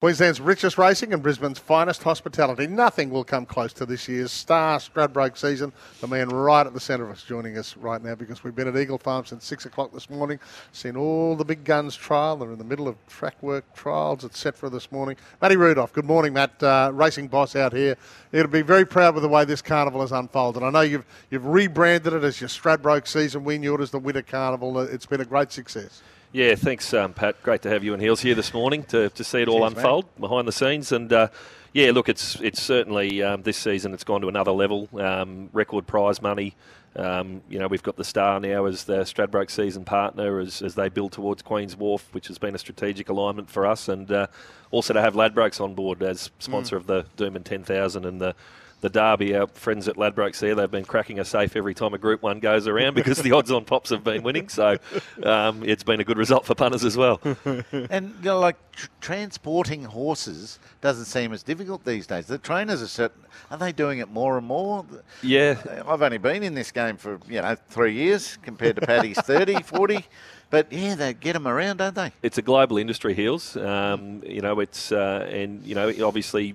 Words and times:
Queensland's 0.00 0.40
richest 0.40 0.78
racing 0.78 1.12
and 1.12 1.20
Brisbane's 1.24 1.58
finest 1.58 2.04
hospitality. 2.04 2.68
Nothing 2.68 3.10
will 3.10 3.24
come 3.24 3.44
close 3.44 3.72
to 3.72 3.84
this 3.84 4.06
year's 4.06 4.30
star 4.30 4.78
Stradbroke 4.78 5.36
season. 5.36 5.72
The 6.00 6.06
man 6.06 6.28
right 6.28 6.64
at 6.64 6.72
the 6.72 6.78
centre 6.78 7.04
of 7.04 7.10
us 7.10 7.24
joining 7.24 7.58
us 7.58 7.76
right 7.76 8.00
now 8.00 8.14
because 8.14 8.44
we've 8.44 8.54
been 8.54 8.68
at 8.68 8.76
Eagle 8.76 8.98
Farm 8.98 9.26
since 9.26 9.44
six 9.44 9.66
o'clock 9.66 9.92
this 9.92 10.08
morning, 10.08 10.38
seen 10.70 10.96
all 10.96 11.34
the 11.34 11.44
big 11.44 11.64
guns 11.64 11.96
trial. 11.96 12.36
They're 12.36 12.52
in 12.52 12.58
the 12.58 12.64
middle 12.64 12.86
of 12.86 12.94
track 13.08 13.42
work 13.42 13.74
trials, 13.74 14.24
etc. 14.24 14.70
This 14.70 14.92
morning, 14.92 15.16
Matty 15.42 15.56
Rudolph. 15.56 15.92
Good 15.92 16.04
morning, 16.04 16.32
Matt. 16.32 16.62
Uh, 16.62 16.92
racing 16.94 17.26
boss 17.26 17.56
out 17.56 17.72
here. 17.72 17.96
It'll 18.30 18.46
be 18.46 18.62
very 18.62 18.84
proud 18.84 19.14
with 19.14 19.24
the 19.24 19.28
way 19.28 19.44
this 19.46 19.62
carnival 19.62 20.02
has 20.02 20.12
unfolded. 20.12 20.62
I 20.62 20.70
know 20.70 20.82
you've 20.82 21.06
you've 21.32 21.46
rebranded 21.46 22.12
it 22.12 22.22
as 22.22 22.40
your 22.40 22.46
Stradbroke 22.46 23.08
season. 23.08 23.42
We 23.42 23.58
knew 23.58 23.74
it 23.74 23.80
as 23.80 23.90
the 23.90 23.98
Winter 23.98 24.22
Carnival. 24.22 24.78
It's 24.78 25.06
been 25.06 25.22
a 25.22 25.24
great 25.24 25.50
success. 25.50 26.04
Yeah, 26.30 26.56
thanks, 26.56 26.92
um, 26.92 27.14
Pat. 27.14 27.42
Great 27.42 27.62
to 27.62 27.70
have 27.70 27.82
you 27.82 27.94
and 27.94 28.02
Heals 28.02 28.20
here 28.20 28.34
this 28.34 28.52
morning 28.52 28.82
to, 28.84 29.08
to 29.08 29.24
see 29.24 29.40
it 29.40 29.48
all 29.48 29.60
Cheers, 29.60 29.78
unfold 29.78 30.04
mate. 30.04 30.20
behind 30.20 30.46
the 30.46 30.52
scenes. 30.52 30.92
And 30.92 31.10
uh, 31.10 31.28
yeah, 31.72 31.90
look, 31.90 32.10
it's 32.10 32.38
it's 32.40 32.60
certainly 32.62 33.22
um, 33.22 33.42
this 33.42 33.56
season 33.56 33.94
it's 33.94 34.04
gone 34.04 34.20
to 34.20 34.28
another 34.28 34.52
level. 34.52 34.90
Um, 34.98 35.48
record 35.54 35.86
prize 35.86 36.20
money. 36.20 36.54
Um, 36.96 37.40
you 37.48 37.58
know, 37.58 37.66
we've 37.66 37.82
got 37.82 37.96
the 37.96 38.04
Star 38.04 38.40
now 38.40 38.66
as 38.66 38.84
the 38.84 39.00
Stradbroke 39.02 39.50
season 39.50 39.84
partner 39.84 40.40
as, 40.40 40.60
as 40.62 40.74
they 40.74 40.88
build 40.88 41.12
towards 41.12 41.42
Queen's 41.42 41.76
Wharf, 41.76 42.06
which 42.12 42.28
has 42.28 42.38
been 42.38 42.54
a 42.54 42.58
strategic 42.58 43.08
alignment 43.08 43.48
for 43.48 43.64
us, 43.64 43.88
and 43.88 44.10
uh, 44.10 44.26
also 44.70 44.92
to 44.92 45.00
have 45.00 45.14
Ladbrokes 45.14 45.60
on 45.60 45.74
board 45.74 46.02
as 46.02 46.30
sponsor 46.40 46.76
mm. 46.76 46.80
of 46.80 46.86
the 46.86 47.06
Doomben 47.16 47.44
10,000 47.44 48.04
and 48.04 48.20
the 48.20 48.34
the 48.80 48.88
Derby, 48.88 49.34
our 49.34 49.48
friends 49.48 49.88
at 49.88 49.96
Ladbrokes 49.96 50.38
there, 50.38 50.54
they've 50.54 50.70
been 50.70 50.84
cracking 50.84 51.18
a 51.18 51.24
safe 51.24 51.56
every 51.56 51.74
time 51.74 51.94
a 51.94 51.98
Group 51.98 52.22
1 52.22 52.38
goes 52.38 52.68
around 52.68 52.94
because 52.94 53.18
the 53.22 53.32
odds 53.32 53.50
on 53.50 53.64
pops 53.64 53.90
have 53.90 54.04
been 54.04 54.22
winning. 54.22 54.48
So 54.48 54.76
um, 55.22 55.64
it's 55.64 55.82
been 55.82 56.00
a 56.00 56.04
good 56.04 56.18
result 56.18 56.46
for 56.46 56.54
punters 56.54 56.84
as 56.84 56.96
well. 56.96 57.20
and, 57.72 58.14
you 58.18 58.24
know, 58.24 58.38
like 58.38 58.56
tr- 58.72 58.88
transporting 59.00 59.84
horses 59.84 60.58
doesn't 60.80 61.06
seem 61.06 61.32
as 61.32 61.42
difficult 61.42 61.84
these 61.84 62.06
days. 62.06 62.26
The 62.26 62.38
trainers 62.38 62.80
are 62.80 62.86
certain, 62.86 63.22
are 63.50 63.58
they 63.58 63.72
doing 63.72 63.98
it 63.98 64.08
more 64.08 64.38
and 64.38 64.46
more? 64.46 64.86
Yeah. 65.22 65.56
I've 65.86 66.02
only 66.02 66.18
been 66.18 66.44
in 66.44 66.54
this 66.54 66.70
game 66.70 66.96
for, 66.96 67.18
you 67.28 67.42
know, 67.42 67.56
three 67.68 67.94
years 67.94 68.38
compared 68.42 68.76
to 68.76 68.86
Paddy's 68.86 69.20
30, 69.22 69.62
40. 69.62 70.06
But 70.50 70.72
yeah, 70.72 70.94
they 70.94 71.12
get 71.12 71.34
them 71.34 71.46
around, 71.46 71.78
don't 71.78 71.94
they? 71.94 72.12
It's 72.22 72.38
a 72.38 72.42
global 72.42 72.78
industry, 72.78 73.12
Heals. 73.12 73.54
Um, 73.56 74.22
you 74.24 74.40
know, 74.40 74.60
it's 74.60 74.90
uh, 74.92 75.28
and 75.30 75.62
you 75.62 75.74
know, 75.74 75.92
obviously, 76.02 76.54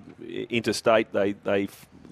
interstate 0.50 1.12
they 1.12 1.34
they 1.44 1.68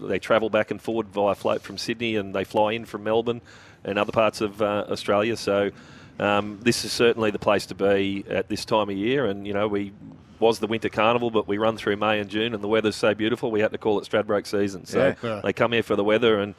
they 0.08 0.18
travel 0.18 0.50
back 0.50 0.70
and 0.70 0.80
forward 0.80 1.08
via 1.08 1.34
float 1.34 1.62
from 1.62 1.78
Sydney 1.78 2.16
and 2.16 2.34
they 2.34 2.44
fly 2.44 2.72
in 2.72 2.84
from 2.84 3.04
Melbourne 3.04 3.40
and 3.84 3.98
other 3.98 4.12
parts 4.12 4.40
of 4.40 4.62
uh, 4.62 4.84
Australia. 4.88 5.36
So 5.36 5.70
um, 6.18 6.58
this 6.62 6.84
is 6.84 6.92
certainly 6.92 7.30
the 7.30 7.38
place 7.38 7.66
to 7.66 7.74
be 7.74 8.24
at 8.28 8.48
this 8.48 8.64
time 8.64 8.90
of 8.90 8.96
year. 8.96 9.26
And 9.26 9.46
you 9.46 9.52
know, 9.52 9.68
we 9.68 9.92
was 10.38 10.58
the 10.58 10.66
winter 10.66 10.88
carnival, 10.88 11.30
but 11.30 11.46
we 11.46 11.58
run 11.58 11.76
through 11.76 11.96
May 11.96 12.18
and 12.18 12.28
June, 12.28 12.52
and 12.52 12.62
the 12.62 12.68
weather's 12.68 12.96
so 12.96 13.14
beautiful 13.14 13.50
we 13.50 13.60
had 13.60 13.72
to 13.72 13.78
call 13.78 14.00
it 14.00 14.08
Stradbroke 14.08 14.46
season. 14.46 14.86
So 14.86 15.14
yeah. 15.22 15.40
they 15.42 15.52
come 15.52 15.72
here 15.72 15.82
for 15.82 15.96
the 15.96 16.04
weather 16.04 16.40
and. 16.40 16.54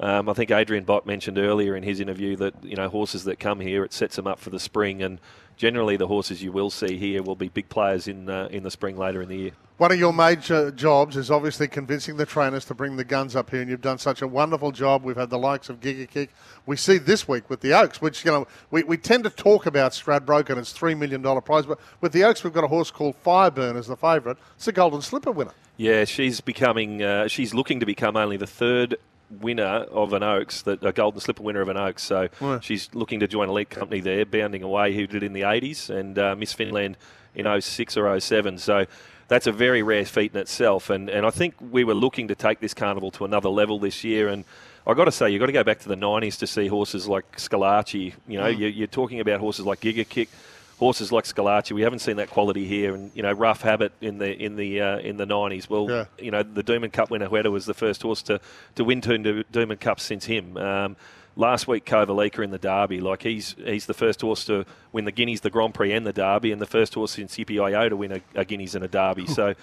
Um, 0.00 0.28
I 0.28 0.32
think 0.32 0.50
Adrian 0.50 0.84
Bott 0.84 1.06
mentioned 1.06 1.38
earlier 1.38 1.74
in 1.74 1.82
his 1.82 2.00
interview 2.00 2.36
that 2.36 2.54
you 2.62 2.76
know 2.76 2.88
horses 2.88 3.24
that 3.24 3.38
come 3.38 3.60
here 3.60 3.84
it 3.84 3.92
sets 3.92 4.16
them 4.16 4.26
up 4.26 4.38
for 4.38 4.50
the 4.50 4.60
spring, 4.60 5.02
and 5.02 5.20
generally 5.56 5.96
the 5.96 6.06
horses 6.06 6.42
you 6.42 6.52
will 6.52 6.70
see 6.70 6.96
here 6.96 7.22
will 7.22 7.36
be 7.36 7.48
big 7.48 7.68
players 7.68 8.06
in 8.06 8.30
uh, 8.30 8.48
in 8.50 8.62
the 8.62 8.70
spring 8.70 8.96
later 8.96 9.22
in 9.22 9.28
the 9.28 9.36
year. 9.36 9.52
One 9.78 9.92
of 9.92 9.98
your 9.98 10.12
major 10.12 10.72
jobs 10.72 11.16
is 11.16 11.30
obviously 11.30 11.68
convincing 11.68 12.16
the 12.16 12.26
trainers 12.26 12.64
to 12.64 12.74
bring 12.74 12.96
the 12.96 13.04
guns 13.04 13.36
up 13.36 13.50
here, 13.50 13.60
and 13.60 13.70
you've 13.70 13.80
done 13.80 13.98
such 13.98 14.22
a 14.22 14.26
wonderful 14.26 14.72
job. 14.72 15.04
We've 15.04 15.16
had 15.16 15.30
the 15.30 15.38
likes 15.38 15.68
of 15.68 15.78
Giga 15.78 16.10
Kick. 16.10 16.30
We 16.66 16.76
see 16.76 16.98
this 16.98 17.28
week 17.28 17.48
with 17.48 17.60
the 17.60 17.74
Oaks, 17.74 18.02
which, 18.02 18.24
you 18.24 18.32
know, 18.32 18.48
we, 18.72 18.82
we 18.82 18.96
tend 18.96 19.22
to 19.22 19.30
talk 19.30 19.66
about 19.66 19.92
Stradbroke 19.92 20.50
and 20.50 20.58
its 20.58 20.76
$3 20.76 20.98
million 20.98 21.22
prize, 21.42 21.64
but 21.64 21.78
with 22.00 22.10
the 22.10 22.24
Oaks, 22.24 22.42
we've 22.42 22.52
got 22.52 22.64
a 22.64 22.68
horse 22.68 22.90
called 22.90 23.14
Fireburn 23.24 23.76
as 23.76 23.86
the 23.86 23.96
favourite. 23.96 24.36
It's 24.56 24.66
a 24.66 24.72
Golden 24.72 25.00
Slipper 25.00 25.30
winner. 25.30 25.52
Yeah, 25.76 26.04
she's 26.06 26.40
becoming, 26.40 27.00
uh, 27.00 27.28
she's 27.28 27.54
looking 27.54 27.78
to 27.78 27.86
become 27.86 28.16
only 28.16 28.36
the 28.36 28.48
third 28.48 28.96
winner 29.30 29.64
of 29.64 30.12
an 30.12 30.22
Oaks, 30.22 30.62
that 30.62 30.84
a 30.84 30.92
Golden 30.92 31.20
Slipper 31.20 31.42
winner 31.42 31.60
of 31.60 31.68
an 31.68 31.76
Oaks. 31.76 32.02
So 32.02 32.28
yeah. 32.40 32.60
she's 32.60 32.88
looking 32.94 33.20
to 33.20 33.28
join 33.28 33.48
elite 33.48 33.70
company 33.70 34.00
there, 34.00 34.24
bounding 34.24 34.62
away, 34.62 34.94
who 34.94 35.06
did 35.06 35.22
in 35.22 35.32
the 35.32 35.42
80s, 35.42 35.90
and 35.90 36.18
uh, 36.18 36.34
Miss 36.36 36.52
Finland 36.52 36.96
in 37.34 37.60
06 37.60 37.96
or 37.96 38.18
07. 38.18 38.58
So 38.58 38.86
that's 39.28 39.46
a 39.46 39.52
very 39.52 39.82
rare 39.82 40.04
feat 40.04 40.32
in 40.34 40.40
itself. 40.40 40.90
And, 40.90 41.08
and 41.08 41.24
I 41.24 41.30
think 41.30 41.54
we 41.60 41.84
were 41.84 41.94
looking 41.94 42.28
to 42.28 42.34
take 42.34 42.60
this 42.60 42.74
carnival 42.74 43.10
to 43.12 43.24
another 43.24 43.50
level 43.50 43.78
this 43.78 44.02
year. 44.02 44.28
And 44.28 44.44
I've 44.86 44.96
got 44.96 45.04
to 45.04 45.12
say, 45.12 45.30
you've 45.30 45.40
got 45.40 45.46
to 45.46 45.52
go 45.52 45.64
back 45.64 45.80
to 45.80 45.88
the 45.88 45.96
90s 45.96 46.38
to 46.38 46.46
see 46.46 46.66
horses 46.66 47.06
like 47.06 47.36
Schillaci. 47.36 48.14
You 48.26 48.38
know, 48.38 48.52
mm. 48.52 48.58
you're, 48.58 48.70
you're, 48.70 48.86
talking 48.86 49.20
about 49.20 49.40
horses 49.40 49.66
like 49.66 49.80
Giga 49.80 50.08
Kick, 50.08 50.30
horses 50.78 51.10
like 51.12 51.24
Schillaci. 51.24 51.72
We 51.72 51.82
haven't 51.82 51.98
seen 52.00 52.16
that 52.16 52.30
quality 52.30 52.64
here. 52.66 52.94
And, 52.94 53.10
you 53.14 53.22
know, 53.22 53.32
Rough 53.32 53.62
Habit 53.62 53.92
in 54.00 54.18
the 54.18 54.32
in 54.32 54.56
the 54.56 54.80
uh, 54.80 54.98
in 54.98 55.16
the 55.16 55.26
90s. 55.26 55.68
Well, 55.68 55.90
yeah. 55.90 56.04
you 56.18 56.30
know, 56.30 56.42
the 56.42 56.62
Doomben 56.62 56.92
Cup 56.92 57.10
winner, 57.10 57.28
Huetor, 57.28 57.50
was 57.50 57.66
the 57.66 57.74
first 57.74 58.02
horse 58.02 58.22
to, 58.22 58.40
to 58.76 58.84
win 58.84 59.00
two 59.00 59.18
Doomben 59.18 59.80
Cups 59.80 60.02
since 60.02 60.24
him. 60.24 60.56
Um, 60.56 60.96
last 61.36 61.68
week 61.68 61.84
Kovalica 61.84 62.42
in 62.44 62.50
the 62.50 62.58
Derby, 62.58 63.00
like 63.00 63.22
he's 63.22 63.54
he's 63.64 63.86
the 63.86 63.94
first 63.94 64.20
horse 64.20 64.44
to 64.46 64.64
win 64.92 65.04
the 65.04 65.12
Guineas, 65.12 65.40
the 65.40 65.50
Grand 65.50 65.74
Prix, 65.74 65.92
and 65.92 66.06
the 66.06 66.12
Derby, 66.12 66.52
and 66.52 66.60
the 66.60 66.66
first 66.66 66.94
horse 66.94 67.12
since 67.12 67.36
Yippee 67.36 67.88
to 67.88 67.96
win 67.96 68.12
a, 68.12 68.20
a 68.34 68.44
Guineas 68.44 68.74
and 68.74 68.84
a 68.84 68.88
Derby. 68.88 69.26
so, 69.26 69.54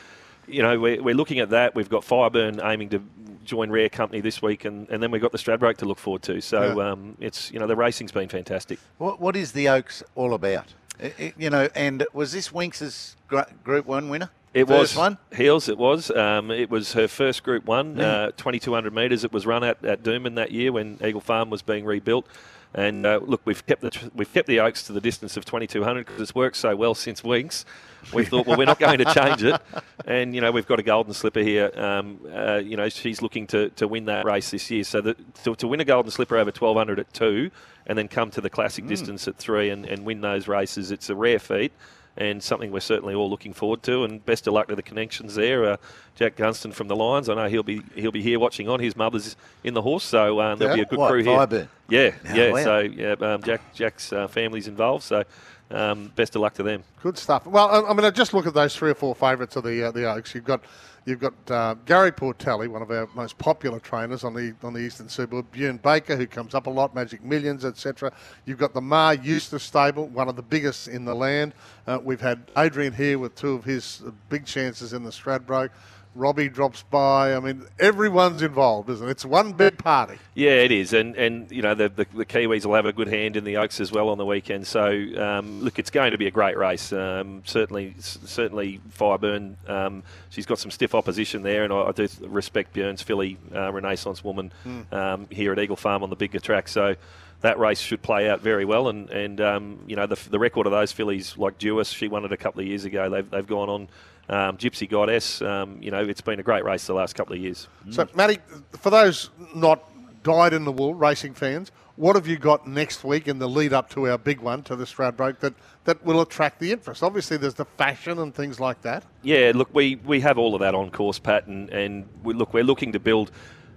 you 0.48 0.62
know, 0.62 0.80
we're, 0.80 1.02
we're 1.02 1.16
looking 1.16 1.40
at 1.40 1.50
that. 1.50 1.76
We've 1.76 1.90
got 1.90 2.04
Fireburn 2.04 2.64
aiming 2.64 2.90
to 2.90 3.04
join 3.44 3.70
Rare 3.70 3.90
Company 3.90 4.22
this 4.22 4.42
week, 4.42 4.66
and, 4.66 4.90
and 4.90 5.02
then 5.02 5.12
we've 5.12 5.22
got 5.22 5.32
the 5.32 5.38
Stradbroke 5.38 5.78
to 5.78 5.86
look 5.86 6.00
forward 6.00 6.24
to. 6.24 6.42
So, 6.42 6.78
yeah. 6.78 6.92
um, 6.92 7.18
it's 7.20 7.52
you 7.52 7.60
know 7.60 7.68
the 7.68 7.76
racing's 7.76 8.12
been 8.12 8.30
fantastic. 8.30 8.80
What 8.98 9.20
what 9.22 9.36
is 9.36 9.52
the 9.52 9.70
Oaks 9.70 10.04
all 10.16 10.34
about? 10.34 10.74
It, 11.00 11.16
it, 11.18 11.34
you 11.38 11.50
know, 11.50 11.70
and 11.76 12.06
was 12.14 12.32
this 12.32 12.50
Winx's 12.50 13.16
Group 13.28 13.86
One 13.86 14.10
winner? 14.10 14.30
It 14.54 14.68
first 14.68 14.96
was 14.96 14.96
one 14.96 15.18
Heals. 15.36 15.68
It 15.68 15.78
was. 15.78 16.10
Um, 16.12 16.50
it 16.50 16.70
was 16.70 16.94
her 16.94 17.10
first 17.10 17.44
Group 17.44 17.66
One, 17.66 17.98
yeah. 17.98 18.06
uh, 18.06 18.32
2,200 18.38 18.94
metres. 18.94 19.26
It 19.26 19.34
was 19.34 19.46
run 19.46 19.64
at 19.64 19.84
at 19.84 20.02
Doomben 20.02 20.36
that 20.36 20.52
year 20.52 20.72
when 20.72 20.98
Eagle 21.04 21.22
Farm 21.22 21.50
was 21.50 21.62
being 21.62 21.84
rebuilt. 21.84 22.26
And 22.74 23.06
uh, 23.06 23.20
look, 23.24 23.42
we've 23.46 23.66
kept 23.66 23.82
the 23.82 24.12
we've 24.14 24.32
kept 24.34 24.48
the 24.48 24.60
Oaks 24.60 24.84
to 24.84 24.94
the 24.94 25.02
distance 25.02 25.38
of 25.38 25.46
2,200 25.46 26.06
because 26.06 26.22
it's 26.22 26.36
worked 26.36 26.58
so 26.58 26.76
well 26.76 26.94
since 26.94 27.22
Winx. 27.22 27.66
We 28.14 28.26
thought, 28.26 28.46
well, 28.46 28.58
we're 28.58 28.66
not 28.66 28.80
going 28.80 29.00
to 29.00 29.14
change 29.14 29.44
it. 29.44 29.60
And 30.06 30.36
you 30.36 30.42
know, 30.42 30.52
we've 30.52 30.68
got 30.68 30.80
a 30.80 30.84
golden 30.84 31.14
slipper 31.14 31.40
here. 31.40 31.72
Um, 31.76 32.20
uh, 32.32 32.58
you 32.58 32.78
know, 32.78 32.90
she's 32.90 33.22
looking 33.22 33.48
to, 33.48 33.70
to 33.72 33.88
win 33.88 34.06
that 34.06 34.26
race 34.26 34.52
this 34.52 34.70
year. 34.70 34.84
So 34.84 35.02
that, 35.02 35.44
to, 35.44 35.56
to 35.56 35.68
win 35.68 35.80
a 35.80 35.86
golden 35.86 36.12
slipper 36.12 36.38
over 36.38 36.50
1,200 36.50 37.00
at 37.00 37.12
two, 37.12 37.50
and 37.88 37.98
then 37.98 38.08
come 38.08 38.30
to 38.32 38.42
the 38.42 38.50
classic 38.50 38.86
mm. 38.86 38.90
distance 38.90 39.28
at 39.28 39.38
three 39.38 39.70
and, 39.70 39.86
and 39.86 40.06
win 40.06 40.22
those 40.22 40.48
races, 40.48 40.92
it's 40.92 41.10
a 41.10 41.16
rare 41.16 41.40
feat 41.40 41.72
and 42.18 42.42
something 42.42 42.72
we're 42.72 42.80
certainly 42.80 43.14
all 43.14 43.30
looking 43.30 43.54
forward 43.54 43.84
to. 43.84 44.04
And 44.04 44.26
best 44.26 44.48
of 44.48 44.54
luck 44.54 44.68
to 44.70 44.76
the 44.76 44.84
connections 44.84 45.36
there. 45.36 45.66
Uh, 45.66 45.78
Jack 46.16 46.36
Gunston 46.36 46.72
from 46.72 46.88
the 46.88 46.96
Lions. 46.96 47.30
I 47.30 47.36
know 47.36 47.50
he'll 47.50 47.64
be 47.64 47.82
he'll 47.94 48.12
be 48.12 48.22
here 48.22 48.40
watching 48.40 48.70
on. 48.70 48.80
His 48.80 48.96
mother's 48.96 49.36
in 49.64 49.74
the 49.74 49.82
horse, 49.82 50.04
so 50.04 50.40
um, 50.42 50.58
there'll 50.58 50.78
yeah. 50.78 50.84
be 50.84 50.88
a 50.88 50.90
good 50.90 51.00
what, 51.00 51.12
crew 51.12 51.24
here. 51.24 51.38
Fiber. 51.38 51.68
Yeah, 51.90 52.12
yeah. 52.34 52.52
Wow. 52.52 52.64
So 52.64 52.80
yeah, 52.80 53.16
um, 53.20 53.44
Jack 53.44 53.74
Jack's 53.74 54.14
uh, 54.14 54.28
family's 54.28 54.68
involved. 54.68 55.04
So. 55.04 55.24
Um, 55.72 56.12
best 56.16 56.36
of 56.36 56.42
luck 56.42 56.54
to 56.56 56.64
them. 56.64 56.84
Good 57.02 57.18
stuff. 57.18 57.48
Well, 57.48 57.88
I 57.88 57.94
mean, 57.94 58.14
just 58.14 58.34
look 58.34 58.46
at 58.46 58.54
those 58.54 58.76
three 58.76 58.92
or 58.92 58.96
four 58.96 59.16
favourites 59.16 59.56
of 59.56 59.64
the 59.64 59.88
uh, 59.88 59.92
the 59.92 60.12
Oaks. 60.12 60.36
You've 60.36 60.44
got 60.44 60.64
You've 61.06 61.20
got 61.20 61.34
uh, 61.52 61.76
Gary 61.86 62.12
Portelli, 62.12 62.68
one 62.68 62.82
of 62.82 62.90
our 62.90 63.08
most 63.14 63.38
popular 63.38 63.80
trainers 63.80 64.24
on 64.24 64.34
the 64.34 64.56
on 64.64 64.74
the 64.74 64.80
Eastern 64.80 65.08
Seaboard. 65.08 65.52
Bjorn 65.52 65.78
Baker, 65.78 66.16
who 66.16 66.26
comes 66.26 66.56
up 66.56 66.66
a 66.66 66.70
lot, 66.70 66.96
Magic 66.96 67.24
Millions, 67.24 67.64
etc. 67.64 68.12
You've 68.46 68.58
got 68.58 68.74
the 68.74 68.82
Maher 68.82 69.14
Eustace 69.14 69.62
stable, 69.62 70.08
one 70.08 70.28
of 70.28 70.36
the 70.36 70.42
biggest 70.42 70.88
in 70.88 71.06
the 71.06 71.14
land. 71.14 71.54
Uh, 71.86 72.00
we've 72.04 72.22
had 72.22 72.50
Adrian 72.58 72.92
here 72.92 73.20
with 73.20 73.36
two 73.36 73.54
of 73.54 73.64
his 73.64 74.02
big 74.30 74.46
chances 74.46 74.94
in 74.94 75.04
the 75.04 75.12
Stradbroke. 75.12 75.70
Robbie 76.16 76.50
drops 76.50 76.84
by. 76.84 77.36
I 77.36 77.40
mean, 77.40 77.66
everyone's 77.78 78.42
involved, 78.42 78.90
isn't 78.90 79.08
it? 79.08 79.12
It's 79.12 79.26
one 79.26 79.52
big 79.52 79.78
party. 79.78 80.18
Yeah, 80.34 80.52
it 80.52 80.72
is, 80.72 80.94
and 80.94 81.16
and 81.16 81.52
you 81.52 81.62
know 81.62 81.76
the, 81.76 81.90
the, 81.90 82.08
the 82.14 82.26
Kiwis 82.26 82.66
will 82.66 82.74
have 82.74 82.86
a 82.86 82.94
good 82.94 83.08
hand 83.08 83.36
in 83.36 83.44
the 83.44 83.58
Oaks 83.58 83.80
as 83.80 83.92
well 83.92 84.10
on 84.10 84.18
the 84.18 84.26
weekend. 84.26 84.66
So 84.66 84.88
um, 85.18 85.62
look, 85.62 85.78
it's 85.78 85.92
going 85.92 86.12
to 86.12 86.18
be 86.18 86.28
a 86.28 86.32
great 86.32 86.58
race. 86.58 86.92
Um, 86.94 87.44
certainly, 87.46 87.96
certainly 88.00 88.82
Fireburn. 88.98 89.56
Um, 89.70 90.04
she's 90.30 90.46
got 90.46 90.58
some 90.58 90.72
stiff 90.72 90.96
opposition 90.96 91.44
there, 91.44 91.64
and 91.64 91.74
I, 91.74 91.84
I 91.84 91.92
do 91.92 92.08
respect 92.22 92.74
Bjorn's 92.74 93.02
filly 93.02 93.38
uh, 93.54 93.72
Renaissance 93.72 94.24
woman 94.24 94.52
mm. 94.66 95.32
here 95.32 95.52
at 95.52 95.60
Eagle 95.60 95.76
Farm 95.76 96.02
on 96.02 96.10
the 96.10 96.16
bigger 96.16 96.40
track. 96.40 96.68
So 96.68 96.96
that 97.42 97.60
race 97.60 97.80
should 97.80 98.02
play 98.02 98.30
out 98.30 98.42
very 98.42 98.66
well. 98.66 98.88
And, 98.88 99.10
and 99.10 99.40
um, 99.42 99.80
you 99.88 99.96
know, 99.96 100.08
the, 100.08 100.20
the 100.30 100.40
record 100.40 100.66
of 100.66 100.72
those 100.72 100.92
fillies, 100.92 101.38
like 101.38 101.58
Duais, 101.60 101.94
she 101.94 102.08
won 102.08 102.26
it 102.26 102.32
a 102.32 102.38
couple 102.38 102.62
of 102.62 102.68
years 102.68 102.86
ago. 102.86 103.10
They've, 103.10 103.30
they've 103.30 103.46
gone 103.46 103.70
on 103.70 103.88
um, 104.30 104.58
Gypsy 104.58 104.90
Goddess. 104.90 105.42
Um, 105.42 105.78
you 105.82 105.92
know, 105.92 106.04
it's 106.04 106.22
been 106.22 106.40
a 106.40 106.44
great 106.44 106.64
race 106.64 106.88
the 106.88 106.94
last 106.94 107.16
couple 107.16 107.36
of 107.36 107.42
years. 107.42 107.68
So, 107.92 108.08
Matty, 108.16 108.40
for 108.80 108.90
those 108.90 109.30
not 109.56 109.84
dyed 110.24 110.54
in 110.54 110.66
the 110.66 110.72
wool 110.72 110.94
racing 110.94 111.34
fans, 111.34 111.72
what 111.96 112.16
have 112.16 112.28
you 112.28 112.38
got 112.38 112.68
next 112.68 113.04
week 113.04 113.28
in 113.28 113.40
the 113.40 113.48
lead 113.48 113.72
up 113.72 113.90
to 113.92 114.10
our 114.10 114.18
big 114.18 114.42
one, 114.42 114.64
to 114.64 114.76
the 114.76 114.84
Stradbroke, 114.84 115.40
that, 115.40 115.54
that 115.86 116.04
will 116.04 116.22
attract 116.22 116.60
the 116.60 116.72
interest? 116.72 117.04
Obviously, 117.04 117.38
there's 117.38 117.54
the 117.54 117.66
fashion 117.66 118.20
and 118.20 118.36
things 118.36 118.60
like 118.60 118.82
that. 118.82 119.04
Yeah, 119.22 119.54
look, 119.56 119.70
we, 119.74 119.96
we 119.98 120.20
have 120.22 120.38
all 120.38 120.56
of 120.56 120.62
that 120.62 120.76
on 120.76 120.92
course, 120.92 121.20
Pat, 121.20 121.48
and, 121.48 121.70
and 121.70 122.06
we, 122.24 122.34
look, 122.34 122.54
we're 122.54 122.66
looking 122.66 122.92
to 122.92 123.00
build 123.00 123.32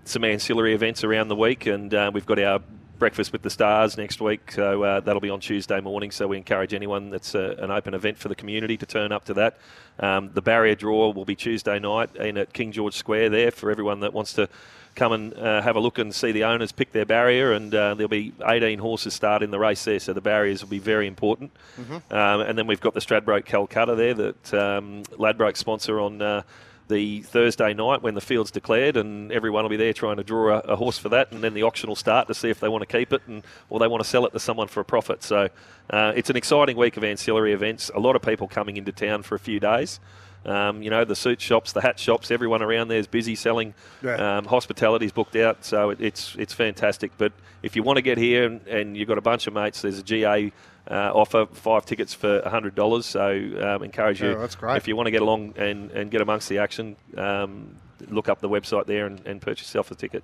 some 0.04 0.24
ancillary 0.24 0.74
events 0.74 1.04
around 1.04 1.28
the 1.28 1.36
week, 1.36 1.66
and 1.66 1.94
uh, 1.94 2.10
we've 2.12 2.26
got 2.26 2.40
our 2.40 2.60
breakfast 2.98 3.32
with 3.32 3.42
the 3.42 3.50
stars 3.50 3.96
next 3.96 4.20
week. 4.20 4.52
So 4.52 4.82
uh, 4.82 5.00
that'll 5.00 5.20
be 5.20 5.30
on 5.30 5.40
Tuesday 5.40 5.80
morning. 5.80 6.10
So 6.10 6.28
we 6.28 6.36
encourage 6.36 6.74
anyone 6.74 7.10
that's 7.10 7.34
uh, 7.34 7.54
an 7.58 7.70
open 7.70 7.94
event 7.94 8.18
for 8.18 8.28
the 8.28 8.34
community 8.34 8.76
to 8.76 8.86
turn 8.86 9.12
up 9.12 9.24
to 9.26 9.34
that. 9.34 9.58
Um, 10.00 10.30
the 10.34 10.42
barrier 10.42 10.74
draw 10.74 11.10
will 11.10 11.24
be 11.24 11.34
Tuesday 11.34 11.78
night 11.78 12.14
in 12.16 12.36
at 12.36 12.52
King 12.52 12.72
George 12.72 12.94
Square 12.94 13.30
there 13.30 13.50
for 13.50 13.70
everyone 13.70 14.00
that 14.00 14.12
wants 14.12 14.32
to 14.34 14.48
come 14.94 15.12
and 15.12 15.34
uh, 15.34 15.62
have 15.62 15.76
a 15.76 15.80
look 15.80 15.98
and 15.98 16.14
see 16.14 16.32
the 16.32 16.44
owners 16.44 16.72
pick 16.72 16.92
their 16.92 17.06
barrier. 17.06 17.52
And 17.52 17.74
uh, 17.74 17.94
there'll 17.94 18.08
be 18.08 18.32
18 18.44 18.78
horses 18.78 19.14
start 19.14 19.42
in 19.42 19.50
the 19.50 19.58
race 19.58 19.84
there, 19.84 20.00
so 20.00 20.12
the 20.12 20.20
barriers 20.20 20.62
will 20.62 20.70
be 20.70 20.78
very 20.78 21.06
important. 21.06 21.52
Mm-hmm. 21.80 22.14
Um, 22.14 22.40
and 22.40 22.58
then 22.58 22.66
we've 22.66 22.80
got 22.80 22.94
the 22.94 23.00
Stradbroke 23.00 23.44
Calcutta 23.44 23.94
there 23.94 24.14
that 24.14 24.54
um, 24.54 25.04
Ladbroke 25.16 25.56
sponsor 25.56 26.00
on. 26.00 26.44
The 26.88 27.22
Thursday 27.22 27.74
night 27.74 28.02
when 28.02 28.14
the 28.14 28.20
field's 28.20 28.50
declared, 28.50 28.96
and 28.96 29.30
everyone 29.30 29.64
will 29.64 29.70
be 29.70 29.76
there 29.76 29.92
trying 29.92 30.16
to 30.16 30.24
draw 30.24 30.56
a, 30.56 30.58
a, 30.60 30.76
horse 30.76 30.98
for 30.98 31.10
that, 31.10 31.30
and 31.32 31.42
then 31.42 31.54
the 31.54 31.62
auction 31.62 31.88
will 31.88 31.96
start 31.96 32.28
to 32.28 32.34
see 32.34 32.48
if 32.48 32.60
they 32.60 32.68
want 32.68 32.80
to 32.80 32.86
keep 32.86 33.12
it 33.12 33.20
and 33.26 33.44
or 33.68 33.78
they 33.78 33.86
want 33.86 34.02
to 34.02 34.08
sell 34.08 34.24
it 34.24 34.32
to 34.32 34.40
someone 34.40 34.68
for 34.68 34.80
a 34.80 34.84
profit. 34.84 35.22
So 35.22 35.48
uh, 35.90 36.12
it's 36.16 36.30
an 36.30 36.36
exciting 36.36 36.76
week 36.76 36.96
of 36.96 37.04
ancillary 37.04 37.52
events. 37.52 37.90
A 37.94 38.00
lot 38.00 38.16
of 38.16 38.22
people 38.22 38.48
coming 38.48 38.76
into 38.76 38.92
town 38.92 39.22
for 39.22 39.34
a 39.34 39.38
few 39.38 39.60
days. 39.60 40.00
Um, 40.44 40.82
you 40.82 40.88
know, 40.88 41.04
the 41.04 41.16
suit 41.16 41.40
shops, 41.40 41.72
the 41.72 41.80
hat 41.80 41.98
shops, 41.98 42.30
everyone 42.30 42.62
around 42.62 42.88
there 42.88 42.98
is 42.98 43.06
busy 43.06 43.34
selling. 43.34 43.74
Yeah. 44.02 44.38
Um, 44.38 44.44
hospitality's 44.46 45.12
booked 45.12 45.36
out, 45.36 45.64
so 45.64 45.90
it, 45.90 46.00
it's 46.00 46.34
it's 46.36 46.54
fantastic. 46.54 47.12
But 47.18 47.32
if 47.62 47.76
you 47.76 47.82
want 47.82 47.96
to 47.96 48.02
get 48.02 48.18
here 48.18 48.44
and, 48.44 48.66
and 48.66 48.96
you've 48.96 49.08
got 49.08 49.18
a 49.18 49.22
bunch 49.22 49.46
of 49.46 49.52
mates, 49.52 49.82
there's 49.82 49.98
a 49.98 50.02
GA 50.02 50.52
uh, 50.90 51.12
offer 51.14 51.46
five 51.52 51.84
tickets 51.86 52.14
for 52.14 52.42
hundred 52.48 52.74
dollars. 52.74 53.06
So 53.06 53.30
um, 53.62 53.82
encourage 53.82 54.20
you 54.22 54.30
Yeah, 54.30 54.36
that's 54.38 54.54
great. 54.54 54.76
if 54.76 54.88
you 54.88 54.96
want 54.96 55.06
to 55.06 55.10
get 55.10 55.22
along 55.22 55.54
and, 55.56 55.90
and 55.92 56.10
get 56.10 56.20
amongst 56.20 56.48
the 56.48 56.58
action. 56.58 56.96
Um, 57.16 57.76
look 58.10 58.28
up 58.28 58.40
the 58.40 58.48
website 58.48 58.86
there 58.86 59.06
and, 59.06 59.20
and 59.26 59.40
purchase 59.40 59.66
yourself 59.66 59.90
a 59.90 59.94
ticket. 59.96 60.22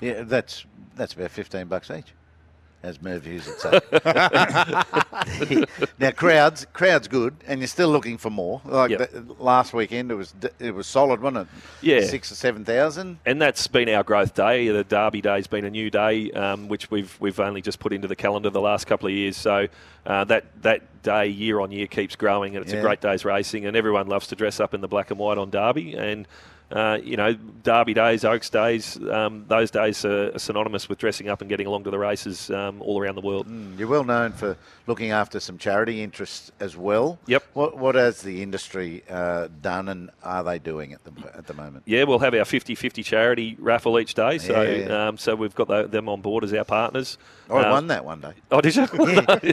Yeah, 0.00 0.22
that's 0.24 0.64
that's 0.94 1.14
about 1.14 1.30
fifteen 1.30 1.66
bucks 1.66 1.90
each, 1.90 2.12
as 2.82 3.00
Merv 3.00 3.24
Hughes 3.24 3.46
would 3.46 3.58
say. 3.60 3.80
now 5.98 6.10
crowds, 6.10 6.66
crowds 6.72 7.08
good, 7.08 7.34
and 7.46 7.60
you're 7.60 7.66
still 7.68 7.88
looking 7.90 8.18
for 8.18 8.30
more. 8.30 8.60
Like 8.64 8.90
Yep. 8.90 9.10
the, 9.10 9.34
last 9.38 9.72
weekend, 9.72 10.10
it 10.10 10.14
was 10.14 10.34
it 10.58 10.74
was 10.74 10.86
solid, 10.86 11.20
wasn't 11.20 11.48
it? 11.48 11.54
Yeah. 11.80 12.00
six 12.06 12.32
or 12.32 12.34
seven 12.34 12.64
thousand. 12.64 13.18
and 13.26 13.40
that's 13.40 13.66
been 13.66 13.88
our 13.88 14.02
growth 14.02 14.34
day. 14.34 14.68
The 14.68 14.84
Derby 14.84 15.20
Day's 15.20 15.46
been 15.46 15.64
a 15.64 15.70
new 15.70 15.90
day, 15.90 16.30
um, 16.32 16.68
which 16.68 16.90
we've 16.90 17.16
we've 17.20 17.38
only 17.40 17.62
just 17.62 17.78
put 17.78 17.92
into 17.92 18.08
the 18.08 18.16
calendar 18.16 18.50
the 18.50 18.60
last 18.60 18.86
couple 18.86 19.06
of 19.08 19.14
years. 19.14 19.36
So 19.36 19.68
uh, 20.06 20.24
that 20.24 20.44
that 20.62 20.82
day 21.02 21.26
year 21.26 21.60
on 21.60 21.70
year 21.72 21.86
keeps 21.86 22.16
growing, 22.16 22.56
and 22.56 22.64
it's 22.64 22.72
Yeah. 22.72 22.80
a 22.80 22.82
great 22.82 23.00
day's 23.00 23.24
racing, 23.24 23.66
and 23.66 23.76
everyone 23.76 24.06
loves 24.08 24.26
to 24.28 24.36
dress 24.36 24.60
up 24.60 24.74
in 24.74 24.80
the 24.80 24.88
black 24.88 25.10
and 25.10 25.18
white 25.18 25.38
on 25.38 25.50
Derby. 25.50 25.94
And 25.94 26.26
uh, 26.70 26.98
you 27.04 27.18
know, 27.18 27.34
Derby 27.34 27.92
days, 27.92 28.24
Oaks 28.24 28.48
days, 28.48 28.96
um, 29.10 29.44
those 29.46 29.70
days 29.70 30.06
are 30.06 30.38
synonymous 30.38 30.88
with 30.88 30.96
dressing 30.98 31.28
up 31.28 31.42
and 31.42 31.50
getting 31.50 31.66
along 31.66 31.84
to 31.84 31.90
the 31.90 31.98
races 31.98 32.50
um, 32.50 32.80
all 32.80 32.98
around 32.98 33.14
the 33.16 33.20
world. 33.20 33.46
You're 33.76 33.88
well 33.88 34.04
known 34.04 34.32
for 34.32 34.56
looking 34.86 35.10
after 35.10 35.38
some 35.38 35.58
charity 35.58 36.02
interests 36.02 36.50
as 36.60 36.74
well. 36.74 37.18
Yep. 37.26 37.44
What 37.52 37.76
what 37.76 37.94
has 37.94 38.22
the 38.22 38.42
industry 38.42 39.02
uh, 39.10 39.48
done, 39.60 39.90
and 39.90 40.08
are 40.22 40.42
they 40.42 40.58
doing 40.58 40.94
at 40.94 41.04
the 41.04 41.12
at 41.36 41.46
the 41.46 41.52
moment? 41.52 41.82
Yeah, 41.84 42.04
we'll 42.04 42.20
have 42.20 42.32
our 42.32 42.40
50-50 42.46 43.04
charity 43.04 43.54
raffle 43.60 43.98
each 43.98 44.14
day. 44.14 44.38
So, 44.38 44.62
Yeah, 44.62 44.70
yeah. 44.86 45.08
Um, 45.08 45.18
so 45.18 45.34
we've 45.34 45.54
got 45.54 45.68
tho- 45.68 45.86
them 45.88 46.08
on 46.08 46.22
board 46.22 46.42
as 46.42 46.54
our 46.54 46.64
partners. 46.64 47.18
I 47.50 47.64
Um, 47.64 47.70
won 47.70 47.86
that 47.88 48.06
one 48.06 48.22
day. 48.22 48.32
Oh, 48.50 48.62
did 48.62 48.74
you? 48.76 48.84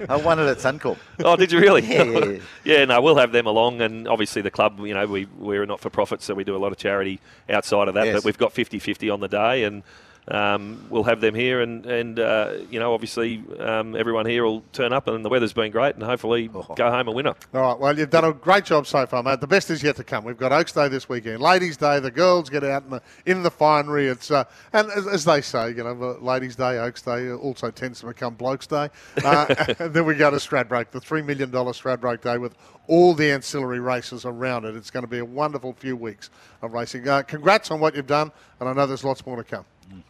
I 0.08 0.16
won 0.24 0.40
it 0.40 0.48
at 0.48 0.60
Suncorp. 0.60 0.96
Oh, 1.26 1.36
did 1.46 1.52
you 1.52 1.60
really? 1.60 1.82
Yeah, 1.82 2.04
yeah, 2.04 2.20
yeah. 2.26 2.40
Yeah, 2.64 2.86
no, 2.86 3.02
we'll 3.02 3.16
have 3.16 3.32
them 3.32 3.48
along, 3.48 3.82
and 3.82 4.08
obviously 4.08 4.42
the 4.42 4.52
club, 4.52 4.80
you 4.82 4.94
know, 4.94 5.06
we 5.08 5.26
we're 5.38 5.66
not 5.66 5.80
for 5.80 5.90
profit, 5.90 6.22
so 6.22 6.34
we 6.34 6.44
do 6.44 6.56
a 6.56 6.60
lot 6.60 6.72
of 6.72 6.78
charity 6.78 7.20
outside 7.50 7.88
of 7.88 7.94
that. 7.96 8.08
Yes. 8.08 8.16
But 8.16 8.26
we've 8.26 8.38
got 8.38 8.54
50-50 8.54 9.14
on 9.14 9.20
the 9.20 9.28
day, 9.28 9.64
and 9.64 9.84
um, 10.30 10.86
we'll 10.90 11.04
have 11.04 11.22
them 11.22 11.34
here, 11.36 11.62
and 11.62 11.86
and 11.86 12.20
uh, 12.20 12.54
you 12.70 12.80
know, 12.80 12.94
obviously 12.94 13.44
um, 13.60 13.96
everyone 13.96 14.26
here 14.26 14.44
will 14.46 14.62
turn 14.74 14.94
up, 14.94 15.08
and 15.08 15.24
the 15.26 15.30
weather's 15.30 15.54
been 15.54 15.72
great, 15.72 15.96
and 15.96 16.04
hopefully 16.04 16.50
Oh. 16.54 16.74
go 16.76 16.92
home 16.92 17.08
a 17.08 17.12
winner. 17.12 17.34
All 17.54 17.62
right, 17.62 17.80
well, 17.80 17.98
you've 17.98 18.10
done 18.10 18.26
a 18.26 18.34
great 18.34 18.66
job 18.66 18.86
so 18.88 19.06
far, 19.06 19.24
mate. 19.24 19.42
The 19.42 19.48
best 19.48 19.70
is 19.70 19.82
yet 19.82 19.96
to 19.98 20.04
come. 20.04 20.24
We've 20.24 20.38
got 20.38 20.52
Oaks 20.52 20.72
Day 20.72 20.88
this 20.88 21.08
weekend, 21.10 21.42
Ladies' 21.42 21.78
Day. 21.78 22.00
The 22.00 22.12
girls 22.12 22.50
get 22.50 22.64
out 22.64 22.84
in 22.84 22.90
the, 22.92 23.02
in 23.26 23.44
the 23.44 23.52
finery. 23.52 24.08
It's 24.08 24.30
uh, 24.32 24.44
and 24.74 24.90
as, 24.92 25.08
as 25.08 25.26
they 25.26 25.42
say, 25.42 25.70
you 25.70 25.84
know, 25.84 25.94
Ladies' 26.22 26.56
Day, 26.56 26.78
Oaks 26.80 27.02
Day 27.02 27.32
also 27.32 27.72
tends 27.72 28.00
to 28.02 28.08
become 28.08 28.36
Blokes 28.36 28.68
Day. 28.68 28.90
Uh, 29.24 29.46
and 29.80 29.94
then 29.94 30.06
we 30.06 30.16
go 30.16 30.30
to 30.30 30.38
Stradbroke, 30.38 30.92
the 30.92 31.02
three 31.02 31.22
million 31.22 31.50
dollar 31.52 31.72
Stradbroke 31.72 32.22
Day 32.22 32.38
with 32.38 32.56
all 32.88 33.14
the 33.14 33.32
ancillary 33.32 33.80
races 33.80 34.26
around 34.26 34.66
it. 34.66 34.76
It's 34.76 34.90
going 34.90 35.04
to 35.04 35.10
be 35.10 35.20
a 35.20 35.26
wonderful 35.26 35.74
few 35.74 35.96
weeks 35.96 36.30
of 36.62 36.74
racing. 36.74 37.08
Uh, 37.08 37.22
congrats 37.22 37.70
on 37.72 37.80
what 37.80 37.96
you've 37.96 38.08
done, 38.08 38.32
and 38.60 38.68
I 38.68 38.74
know 38.74 38.86
there's 38.88 39.04
lots 39.04 39.26
more 39.26 39.36
to 39.38 39.44
come. 39.44 39.66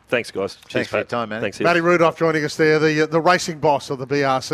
Thanks, 0.08 0.31
guys. 0.31 0.56
Cheers, 0.56 0.72
Thanks 0.72 0.90
for 0.90 0.98
your 0.98 1.04
time, 1.06 1.30
man. 1.30 1.42
Thanks. 1.42 1.60
Matty 1.60 1.81
Rudolph 1.81 2.18
joining 2.18 2.44
us 2.44 2.56
there, 2.56 2.80
the 2.80 3.04
uh, 3.04 3.06
the 3.06 3.22
racing 3.22 3.60
boss 3.60 3.90
of 3.90 4.00
the 4.00 4.08
BRC. 4.08 4.52